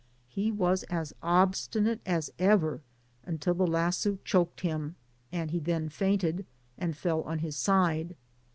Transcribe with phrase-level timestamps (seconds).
[0.27, 2.81] He was as obstinate as ever
[3.23, 4.95] until the lasso choked him,
[5.31, 8.15] and he then fainted, and fell on his side.